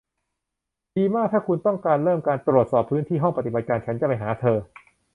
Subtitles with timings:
[0.95, 4.57] ดีมากถ้าคุณต้องการเริ่มการตรวจสอบพื้นที่ห้องปฏิบัติการฉันจะไปหาเธอ